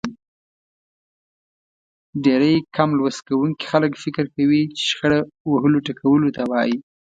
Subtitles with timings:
[2.23, 5.19] ډېری کم لوست کوونکي خلک فکر کوي چې شخړه
[5.51, 6.75] وهلو ټکولو ته وايي.